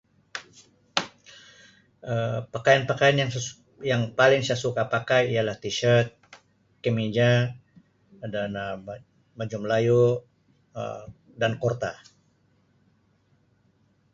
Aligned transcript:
Um 2.11 2.37
Pakaian-pakaian 2.53 3.17
yang 3.21 3.31
sa- 3.35 3.61
yang 3.91 4.01
paling 4.19 4.41
saya 4.43 4.61
suka 4.65 4.83
pakai 4.95 5.21
ialah 5.33 5.57
t-shirt, 5.63 6.07
kemeja 6.83 7.31
dan 8.33 8.51
Um 8.65 8.79
baju 9.39 9.57
melayu 9.63 10.03
Um 10.81 11.05
dan 11.41 11.51
kurta. 11.61 11.91